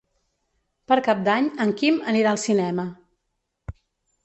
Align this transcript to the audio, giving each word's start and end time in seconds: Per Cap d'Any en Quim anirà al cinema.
Per 0.91 0.97
Cap 1.07 1.21
d'Any 1.27 1.51
en 1.67 1.75
Quim 1.83 2.01
anirà 2.15 2.33
al 2.33 2.41
cinema. 2.47 2.89